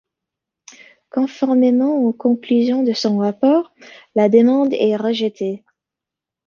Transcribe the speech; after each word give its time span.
Conformément 1.11 1.97
aux 1.99 2.11
conclusions 2.11 2.81
de 2.81 2.91
son 2.91 3.19
rapport, 3.19 3.71
la 4.15 4.29
demande 4.29 4.73
est 4.73 4.95
rejetée. 4.95 5.63